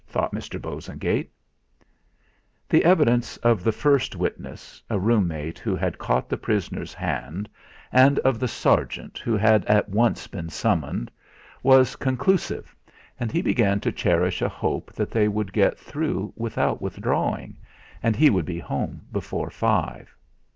thought 0.07 0.33
Mr. 0.33 0.59
Bosengate. 0.59 1.29
The 2.67 2.83
evidence 2.85 3.37
of 3.37 3.63
the 3.63 3.71
first 3.71 4.15
witness, 4.15 4.81
a 4.89 4.97
room 4.97 5.27
mate 5.27 5.59
who 5.59 5.75
had 5.75 5.99
caught 5.99 6.27
the 6.27 6.37
prisoner's 6.39 6.91
hand, 6.91 7.47
and 7.91 8.17
of 8.25 8.39
the 8.39 8.47
sergeant, 8.47 9.19
who 9.19 9.37
had 9.37 9.63
at 9.65 9.89
once 9.89 10.25
been 10.25 10.49
summoned, 10.49 11.11
was 11.61 11.95
conclusive 11.95 12.75
and 13.19 13.31
he 13.31 13.43
began 13.43 13.79
to 13.81 13.91
cherish 13.91 14.41
a 14.41 14.49
hope 14.49 14.91
that 14.93 15.11
they 15.11 15.27
would 15.27 15.53
get 15.53 15.77
through 15.77 16.33
without 16.35 16.81
withdrawing, 16.81 17.55
and 18.01 18.15
he 18.15 18.31
would 18.31 18.45
be 18.45 18.57
home 18.57 19.01
before 19.11 19.51
five. 19.51 20.15